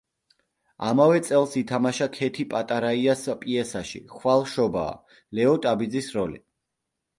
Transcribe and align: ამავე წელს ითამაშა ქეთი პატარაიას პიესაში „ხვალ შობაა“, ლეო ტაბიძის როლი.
ამავე 0.85 1.19
წელს 1.27 1.53
ითამაშა 1.61 2.07
ქეთი 2.15 2.47
პატარაიას 2.55 3.23
პიესაში 3.45 4.03
„ხვალ 4.17 4.45
შობაა“, 4.57 4.99
ლეო 5.41 5.55
ტაბიძის 5.69 6.13
როლი. 6.19 6.45